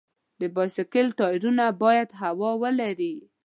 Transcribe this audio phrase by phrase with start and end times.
[0.39, 3.15] د بایسکل ټایرونه باید هوا ولري.